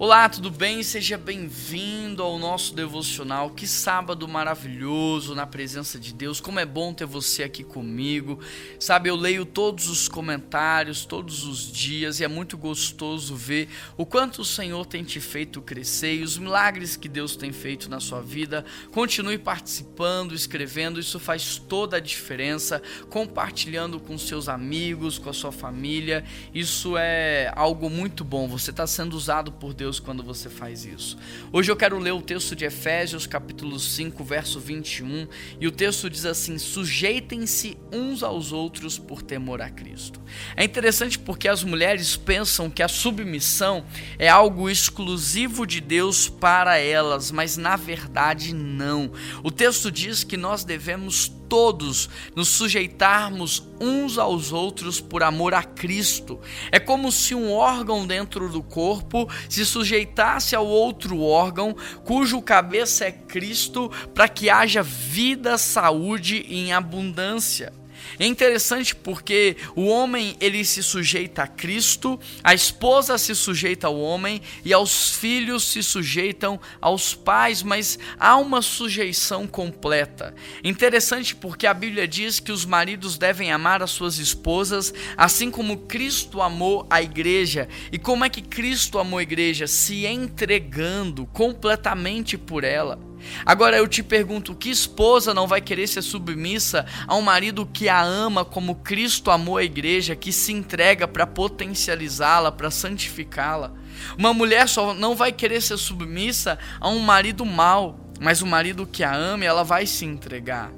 Olá, 0.00 0.28
tudo 0.28 0.48
bem? 0.48 0.80
Seja 0.84 1.18
bem-vindo 1.18 2.22
ao 2.22 2.38
nosso 2.38 2.72
devocional. 2.72 3.50
Que 3.50 3.66
sábado 3.66 4.28
maravilhoso 4.28 5.34
na 5.34 5.44
presença 5.44 5.98
de 5.98 6.14
Deus. 6.14 6.40
Como 6.40 6.60
é 6.60 6.64
bom 6.64 6.94
ter 6.94 7.04
você 7.04 7.42
aqui 7.42 7.64
comigo. 7.64 8.38
Sabe, 8.78 9.10
eu 9.10 9.16
leio 9.16 9.44
todos 9.44 9.88
os 9.88 10.06
comentários 10.06 11.04
todos 11.04 11.42
os 11.42 11.72
dias 11.72 12.20
e 12.20 12.24
é 12.24 12.28
muito 12.28 12.56
gostoso 12.56 13.34
ver 13.34 13.68
o 13.96 14.06
quanto 14.06 14.42
o 14.42 14.44
Senhor 14.44 14.86
tem 14.86 15.02
te 15.02 15.18
feito 15.18 15.60
crescer 15.60 16.14
e 16.14 16.22
os 16.22 16.38
milagres 16.38 16.94
que 16.94 17.08
Deus 17.08 17.34
tem 17.34 17.50
feito 17.50 17.90
na 17.90 17.98
sua 17.98 18.20
vida. 18.20 18.64
Continue 18.92 19.36
participando, 19.36 20.32
escrevendo, 20.32 21.00
isso 21.00 21.18
faz 21.18 21.58
toda 21.58 21.96
a 21.96 22.00
diferença. 22.00 22.80
Compartilhando 23.10 23.98
com 23.98 24.16
seus 24.16 24.48
amigos, 24.48 25.18
com 25.18 25.28
a 25.28 25.34
sua 25.34 25.50
família. 25.50 26.24
Isso 26.54 26.96
é 26.96 27.52
algo 27.56 27.90
muito 27.90 28.22
bom. 28.22 28.46
Você 28.46 28.70
está 28.70 28.86
sendo 28.86 29.14
usado 29.14 29.50
por 29.50 29.74
Deus 29.74 29.87
Deus 29.88 29.98
quando 29.98 30.22
você 30.22 30.50
faz 30.50 30.84
isso. 30.84 31.16
Hoje 31.50 31.72
eu 31.72 31.76
quero 31.76 31.98
ler 31.98 32.12
o 32.12 32.20
texto 32.20 32.54
de 32.54 32.66
Efésios, 32.66 33.26
capítulo 33.26 33.78
5, 33.78 34.22
verso 34.22 34.60
21, 34.60 35.26
e 35.58 35.66
o 35.66 35.72
texto 35.72 36.10
diz 36.10 36.26
assim: 36.26 36.58
Sujeitem-se 36.58 37.78
uns 37.90 38.22
aos 38.22 38.52
outros 38.52 38.98
por 38.98 39.22
temor 39.22 39.62
a 39.62 39.70
Cristo. 39.70 40.20
É 40.54 40.62
interessante 40.62 41.18
porque 41.18 41.48
as 41.48 41.64
mulheres 41.64 42.16
pensam 42.16 42.68
que 42.68 42.82
a 42.82 42.88
submissão 42.88 43.82
é 44.18 44.28
algo 44.28 44.68
exclusivo 44.68 45.66
de 45.66 45.80
Deus 45.80 46.28
para 46.28 46.76
elas, 46.76 47.30
mas 47.30 47.56
na 47.56 47.74
verdade 47.74 48.52
não. 48.52 49.10
O 49.42 49.50
texto 49.50 49.90
diz 49.90 50.22
que 50.22 50.36
nós 50.36 50.64
devemos 50.64 51.32
todos 51.48 52.08
nos 52.34 52.48
sujeitarmos 52.48 53.66
uns 53.80 54.18
aos 54.18 54.52
outros 54.52 55.00
por 55.00 55.22
amor 55.22 55.54
a 55.54 55.62
Cristo. 55.62 56.40
É 56.70 56.78
como 56.78 57.10
se 57.10 57.34
um 57.34 57.52
órgão 57.52 58.06
dentro 58.06 58.48
do 58.48 58.62
corpo 58.62 59.28
se 59.48 59.64
sujeitasse 59.64 60.54
ao 60.54 60.66
outro 60.66 61.20
órgão, 61.20 61.74
cujo 62.04 62.42
cabeça 62.42 63.06
é 63.06 63.12
Cristo, 63.12 63.90
para 64.14 64.28
que 64.28 64.50
haja 64.50 64.82
vida, 64.82 65.56
saúde 65.56 66.44
em 66.48 66.72
abundância. 66.72 67.77
É 68.18 68.26
interessante 68.26 68.94
porque 68.94 69.56
o 69.74 69.86
homem 69.86 70.36
ele 70.40 70.64
se 70.64 70.82
sujeita 70.82 71.42
a 71.42 71.46
Cristo, 71.46 72.18
a 72.42 72.54
esposa 72.54 73.16
se 73.18 73.34
sujeita 73.34 73.86
ao 73.86 73.98
homem 73.98 74.40
e 74.64 74.72
aos 74.72 75.14
filhos 75.14 75.64
se 75.64 75.82
sujeitam 75.82 76.60
aos 76.80 77.14
pais, 77.14 77.62
mas 77.62 77.98
há 78.18 78.36
uma 78.36 78.62
sujeição 78.62 79.46
completa. 79.46 80.34
Interessante 80.62 81.34
porque 81.34 81.66
a 81.66 81.74
Bíblia 81.74 82.06
diz 82.06 82.40
que 82.40 82.52
os 82.52 82.64
maridos 82.64 83.18
devem 83.18 83.52
amar 83.52 83.82
as 83.82 83.90
suas 83.90 84.18
esposas, 84.18 84.92
assim 85.16 85.50
como 85.50 85.78
Cristo 85.78 86.40
amou 86.40 86.86
a 86.90 87.02
igreja. 87.02 87.68
E 87.90 87.98
como 87.98 88.24
é 88.24 88.28
que 88.28 88.42
Cristo 88.42 88.98
amou 88.98 89.18
a 89.18 89.22
igreja? 89.22 89.66
Se 89.66 90.06
entregando 90.06 91.26
completamente 91.26 92.36
por 92.36 92.64
ela. 92.64 93.07
Agora 93.44 93.76
eu 93.76 93.86
te 93.86 94.02
pergunto: 94.02 94.54
que 94.54 94.70
esposa 94.70 95.34
não 95.34 95.46
vai 95.46 95.60
querer 95.60 95.86
ser 95.86 96.02
submissa 96.02 96.86
a 97.06 97.14
um 97.14 97.22
marido 97.22 97.66
que 97.66 97.88
a 97.88 98.02
ama 98.02 98.44
como 98.44 98.76
Cristo 98.76 99.30
amou 99.30 99.56
a 99.56 99.64
igreja, 99.64 100.16
que 100.16 100.32
se 100.32 100.52
entrega 100.52 101.06
para 101.06 101.26
potencializá-la, 101.26 102.52
para 102.52 102.70
santificá-la? 102.70 103.72
Uma 104.16 104.32
mulher 104.32 104.68
só 104.68 104.94
não 104.94 105.14
vai 105.14 105.32
querer 105.32 105.60
ser 105.60 105.76
submissa 105.76 106.58
a 106.80 106.88
um 106.88 107.00
marido 107.00 107.44
mau, 107.44 107.98
mas 108.20 108.42
o 108.42 108.46
marido 108.46 108.86
que 108.86 109.02
a 109.02 109.14
ama, 109.14 109.44
ela 109.44 109.64
vai 109.64 109.86
se 109.86 110.04
entregar. 110.04 110.70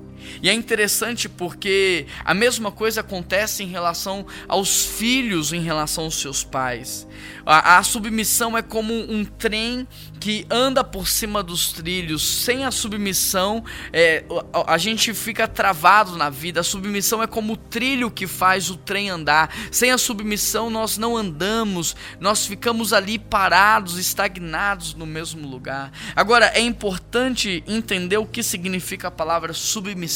E 0.42 0.48
é 0.48 0.52
interessante 0.52 1.28
porque 1.28 2.06
a 2.24 2.34
mesma 2.34 2.70
coisa 2.70 3.00
acontece 3.00 3.62
em 3.62 3.66
relação 3.66 4.26
aos 4.48 4.84
filhos, 4.84 5.52
em 5.52 5.60
relação 5.60 6.04
aos 6.04 6.20
seus 6.20 6.44
pais. 6.44 7.06
A, 7.44 7.78
a, 7.78 7.82
submissão 7.82 8.56
é 8.56 8.62
como 8.62 8.94
um 8.94 9.24
trem 9.24 9.86
que 10.18 10.46
anda 10.50 10.84
por 10.84 11.08
cima 11.08 11.42
dos 11.42 11.72
trilhos. 11.72 12.22
Sem 12.22 12.64
a 12.64 12.70
submissão, 12.70 13.64
é, 13.92 14.24
a, 14.52 14.74
a 14.74 14.78
gente 14.78 15.12
fica 15.14 15.48
travado 15.48 16.16
na 16.16 16.28
vida. 16.28 16.60
A 16.60 16.64
submissão 16.64 17.22
é 17.22 17.26
como 17.26 17.54
o 17.54 17.56
trilho 17.56 18.10
que 18.10 18.26
faz 18.26 18.70
o 18.70 18.76
trem 18.76 19.10
andar. 19.10 19.54
Sem 19.70 19.90
a 19.90 19.98
submissão, 19.98 20.70
nós 20.70 20.98
não 20.98 21.16
andamos, 21.16 21.96
nós 22.20 22.46
ficamos 22.46 22.92
ali 22.92 23.18
parados, 23.18 23.98
estagnados 23.98 24.94
no 24.94 25.06
mesmo 25.06 25.48
lugar. 25.48 25.90
Agora, 26.14 26.46
é 26.54 26.60
importante 26.60 27.64
entender 27.66 28.18
o 28.18 28.26
que 28.26 28.42
significa 28.42 29.08
a 29.08 29.10
palavra 29.10 29.52
submissão. 29.52 30.09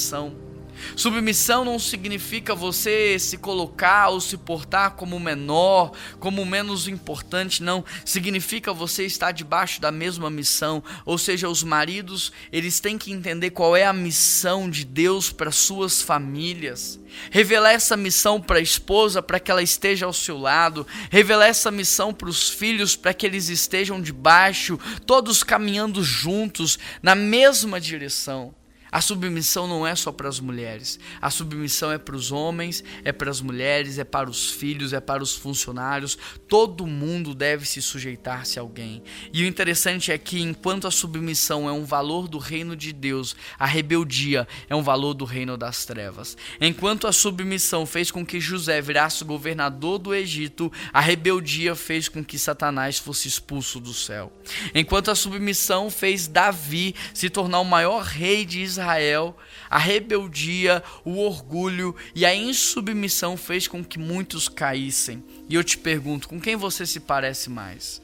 Submissão 0.97 1.65
não 1.65 1.79
significa 1.79 2.55
você 2.55 3.19
se 3.19 3.39
colocar 3.39 4.09
ou 4.09 4.21
se 4.21 4.37
portar 4.37 4.93
como 4.93 5.19
menor, 5.19 5.93
como 6.19 6.45
menos 6.45 6.89
importante, 6.89 7.63
não. 7.63 7.85
Significa 8.05 8.73
você 8.73 9.05
estar 9.05 9.33
debaixo 9.33 9.81
da 9.81 9.91
mesma 9.91 10.31
missão. 10.31 10.83
Ou 11.05 11.19
seja, 11.19 11.49
os 11.49 11.63
maridos, 11.63 12.33
eles 12.53 12.81
têm 12.81 12.99
que 12.99 13.13
entender 13.13 13.51
qual 13.51 13.77
é 13.77 13.85
a 13.85 13.93
missão 13.93 14.69
de 14.69 14.85
Deus 14.85 15.31
para 15.31 15.51
suas 15.51 16.03
famílias. 16.03 17.01
Revelar 17.31 17.73
essa 17.73 17.97
missão 17.97 18.41
para 18.41 18.59
a 18.59 18.63
esposa 18.63 19.23
para 19.23 19.41
que 19.41 19.51
ela 19.51 19.63
esteja 19.63 20.07
ao 20.07 20.13
seu 20.13 20.39
lado. 20.39 20.87
Revelar 21.11 21.47
essa 21.47 21.71
missão 21.71 22.13
para 22.13 22.29
os 22.29 22.49
filhos 22.49 22.97
para 22.97 23.15
que 23.15 23.27
eles 23.27 23.49
estejam 23.49 24.01
debaixo, 24.01 24.79
todos 25.07 25.43
caminhando 25.43 26.03
juntos 26.03 26.79
na 27.03 27.15
mesma 27.15 27.81
direção. 27.81 28.55
A 28.95 29.01
submissão 29.01 29.67
não 29.67 29.85
é 29.85 29.97
só 29.97 30.13
para 30.13 30.29
as 30.29 30.39
mulheres. 30.39 31.01
A 31.21 31.29
submissão 31.29 31.91
é 31.91 31.99
para 31.99 32.15
os 32.15 32.31
homens, 32.31 32.85
é 33.03 33.11
para 33.11 33.29
as 33.29 33.41
mulheres, 33.41 33.99
é 33.99 34.05
para 34.05 34.31
os 34.31 34.53
filhos, 34.53 34.93
é 34.93 35.01
para 35.01 35.21
os 35.21 35.35
funcionários. 35.35 36.17
Todo 36.47 36.87
mundo 36.87 37.35
deve 37.35 37.67
se 37.67 37.83
sujeitar-se 37.83 38.57
a 38.57 38.63
alguém. 38.63 39.03
E 39.33 39.43
o 39.43 39.47
interessante 39.49 40.13
é 40.13 40.17
que 40.17 40.41
enquanto 40.41 40.87
a 40.87 40.93
submissão 40.93 41.69
é 41.69 41.73
um 41.73 41.85
valor 41.85 42.29
do 42.29 42.39
reino 42.39 42.77
de 42.77 42.93
Deus, 42.93 43.35
a 43.59 43.67
rebeldia 43.67 44.47
é 44.69 44.77
um 44.77 44.83
valor 44.85 45.13
do 45.13 45.25
reino 45.25 45.57
das 45.57 45.85
trevas. 45.85 46.37
Enquanto 46.61 47.09
a 47.09 47.13
submissão 47.13 47.85
fez 47.87 48.13
com 48.13 48.25
que 48.25 48.39
José 48.39 48.81
virasse 48.81 49.25
governador 49.25 49.99
do 49.99 50.15
Egito, 50.15 50.71
a 50.93 51.01
rebeldia 51.01 51.75
fez 51.75 52.09
com 52.09 52.25
que 52.25 52.39
Satanás 52.39 52.97
fosse 52.97 53.27
expulso 53.27 53.81
do 53.81 53.93
céu. 53.93 54.33
Enquanto 54.73 55.11
a 55.11 55.17
submissão 55.17 55.91
fez 55.91 56.29
Davi 56.29 56.95
se 57.13 57.29
tornar 57.29 57.59
o 57.59 57.65
maior 57.65 58.01
rei 58.01 58.45
de 58.45 58.61
Israel, 58.61 58.84
Israel, 58.85 59.37
a 59.71 59.79
rebeldia, 59.79 60.83
o 61.05 61.19
orgulho 61.19 61.97
e 62.15 62.27
a 62.27 62.35
insubmissão 62.35 63.37
fez 63.37 63.67
com 63.67 63.83
que 63.83 63.99
muitos 63.99 64.49
caíssem. 64.49 65.25
E 65.49 65.55
eu 65.55 65.65
te 65.65 65.79
pergunto, 65.79 66.29
com 66.29 66.39
quem 66.39 66.55
você 66.55 66.87
se 66.87 67.01
parece 67.01 67.49
mais? 67.49 68.03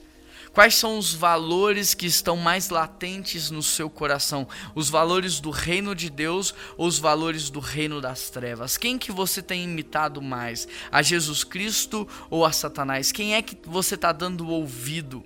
Quais 0.52 0.74
são 0.74 0.98
os 0.98 1.14
valores 1.14 1.94
que 1.94 2.06
estão 2.06 2.36
mais 2.36 2.70
latentes 2.70 3.52
no 3.52 3.62
seu 3.62 3.88
coração? 3.88 4.48
Os 4.74 4.90
valores 4.90 5.38
do 5.38 5.50
reino 5.50 5.94
de 5.94 6.10
Deus 6.10 6.52
ou 6.76 6.88
os 6.88 6.98
valores 6.98 7.50
do 7.50 7.60
reino 7.60 8.00
das 8.00 8.30
trevas? 8.30 8.76
Quem 8.76 8.98
que 8.98 9.12
você 9.12 9.40
tem 9.40 9.62
imitado 9.62 10.20
mais? 10.20 10.66
A 10.90 11.02
Jesus 11.02 11.44
Cristo 11.44 12.08
ou 12.28 12.44
a 12.44 12.50
Satanás? 12.50 13.12
Quem 13.12 13.36
é 13.36 13.42
que 13.42 13.56
você 13.64 13.94
está 13.94 14.10
dando 14.10 14.48
ouvido? 14.48 15.24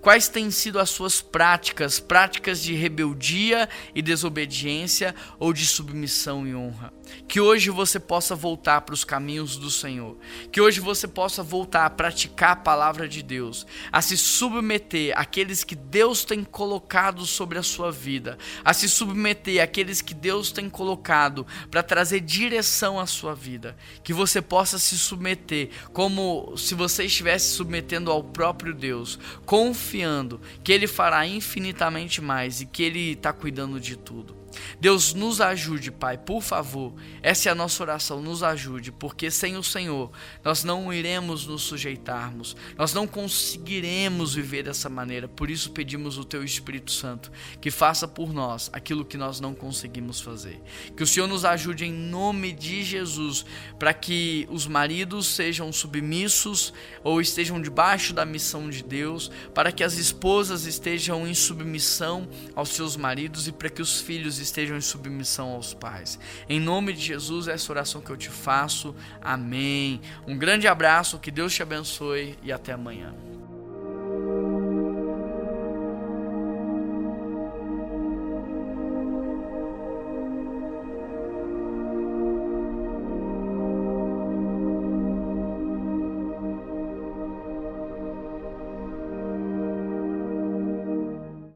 Quais 0.00 0.28
têm 0.28 0.50
sido 0.50 0.78
as 0.78 0.90
suas 0.90 1.20
práticas, 1.20 2.00
práticas 2.00 2.62
de 2.62 2.74
rebeldia 2.74 3.68
e 3.94 4.02
desobediência 4.02 5.14
ou 5.38 5.52
de 5.52 5.66
submissão 5.66 6.46
e 6.46 6.54
honra? 6.54 6.92
Que 7.26 7.40
hoje 7.40 7.70
você 7.70 7.98
possa 7.98 8.34
voltar 8.34 8.80
para 8.82 8.94
os 8.94 9.04
caminhos 9.04 9.56
do 9.56 9.70
Senhor. 9.70 10.16
Que 10.50 10.60
hoje 10.60 10.80
você 10.80 11.08
possa 11.08 11.42
voltar 11.42 11.86
a 11.86 11.90
praticar 11.90 12.52
a 12.52 12.56
palavra 12.56 13.08
de 13.08 13.22
Deus, 13.22 13.66
a 13.90 14.02
se 14.02 14.16
submeter 14.16 15.12
àqueles 15.18 15.64
que 15.64 15.74
Deus 15.74 16.24
tem 16.24 16.44
colocado 16.44 17.24
sobre 17.24 17.58
a 17.58 17.62
sua 17.62 17.90
vida, 17.90 18.36
a 18.64 18.72
se 18.72 18.88
submeter 18.88 19.62
àqueles 19.62 20.00
que 20.00 20.14
Deus 20.14 20.52
tem 20.52 20.68
colocado 20.68 21.46
para 21.70 21.82
trazer 21.82 22.20
direção 22.20 22.98
à 22.98 23.06
sua 23.06 23.34
vida. 23.34 23.76
Que 24.02 24.12
você 24.12 24.42
possa 24.42 24.78
se 24.78 24.98
submeter 24.98 25.70
como 25.92 26.54
se 26.56 26.74
você 26.74 27.04
estivesse 27.04 27.50
submetendo 27.50 28.10
ao 28.10 28.22
próprio 28.22 28.74
Deus, 28.74 29.18
confiando 29.44 30.40
que 30.62 30.72
Ele 30.72 30.86
fará 30.86 31.26
infinitamente 31.26 32.20
mais 32.20 32.60
e 32.60 32.66
que 32.66 32.82
Ele 32.82 33.12
está 33.12 33.32
cuidando 33.32 33.80
de 33.80 33.96
tudo. 33.96 34.41
Deus 34.80 35.14
nos 35.14 35.40
ajude, 35.40 35.90
Pai, 35.90 36.18
por 36.18 36.42
favor. 36.42 36.92
Essa 37.22 37.48
é 37.48 37.52
a 37.52 37.54
nossa 37.54 37.82
oração, 37.82 38.20
nos 38.20 38.42
ajude, 38.42 38.92
porque 38.92 39.30
sem 39.30 39.56
o 39.56 39.62
Senhor 39.62 40.10
nós 40.44 40.64
não 40.64 40.92
iremos 40.92 41.46
nos 41.46 41.62
sujeitarmos, 41.62 42.56
nós 42.76 42.92
não 42.92 43.06
conseguiremos 43.06 44.34
viver 44.34 44.64
dessa 44.64 44.88
maneira. 44.88 45.28
Por 45.28 45.50
isso 45.50 45.70
pedimos 45.70 46.18
o 46.18 46.24
Teu 46.24 46.44
Espírito 46.44 46.92
Santo 46.92 47.30
que 47.60 47.70
faça 47.70 48.06
por 48.06 48.32
nós 48.32 48.70
aquilo 48.72 49.04
que 49.04 49.16
nós 49.16 49.40
não 49.40 49.54
conseguimos 49.54 50.20
fazer. 50.20 50.60
Que 50.96 51.02
o 51.02 51.06
Senhor 51.06 51.26
nos 51.26 51.44
ajude 51.44 51.84
em 51.84 51.92
nome 51.92 52.52
de 52.52 52.82
Jesus, 52.82 53.44
para 53.78 53.94
que 53.94 54.46
os 54.50 54.66
maridos 54.66 55.26
sejam 55.26 55.72
submissos 55.72 56.72
ou 57.02 57.20
estejam 57.20 57.60
debaixo 57.60 58.12
da 58.12 58.24
missão 58.24 58.68
de 58.68 58.82
Deus, 58.82 59.30
para 59.54 59.72
que 59.72 59.84
as 59.84 59.94
esposas 59.94 60.66
estejam 60.66 61.26
em 61.26 61.34
submissão 61.34 62.28
aos 62.54 62.70
seus 62.70 62.96
maridos 62.96 63.48
e 63.48 63.52
para 63.52 63.70
que 63.70 63.82
os 63.82 64.00
filhos 64.00 64.38
estejam 64.42 64.76
em 64.76 64.80
submissão 64.80 65.50
aos 65.50 65.72
pais. 65.72 66.18
Em 66.48 66.60
nome 66.60 66.92
de 66.92 67.00
Jesus, 67.00 67.48
essa 67.48 67.72
oração 67.72 68.00
que 68.00 68.10
eu 68.10 68.16
te 68.16 68.28
faço. 68.28 68.94
Amém. 69.20 70.00
Um 70.26 70.36
grande 70.36 70.68
abraço, 70.68 71.18
que 71.18 71.30
Deus 71.30 71.54
te 71.54 71.62
abençoe 71.62 72.38
e 72.42 72.52
até 72.52 72.72
amanhã. 72.72 73.14